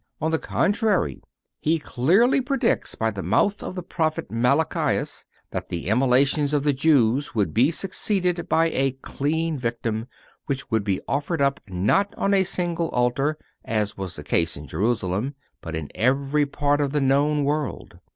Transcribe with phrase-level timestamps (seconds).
[0.19, 1.21] On the contrary,
[1.59, 6.73] He clearly predicts, by the mouth of the Prophet Malachias, that the immolations of the
[6.73, 10.07] Jews would be succeeded by a clean victim,
[10.47, 14.65] which would be offered up not on a single altar, as was the case in
[14.65, 17.99] Jerusalem, but in every part of the known world.